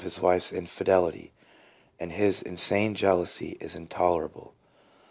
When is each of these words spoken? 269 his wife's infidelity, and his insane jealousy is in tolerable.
269 0.01 0.11
his 0.11 0.23
wife's 0.23 0.51
infidelity, 0.51 1.31
and 1.99 2.11
his 2.13 2.41
insane 2.41 2.95
jealousy 2.95 3.49
is 3.59 3.75
in 3.75 3.85
tolerable. 3.85 4.55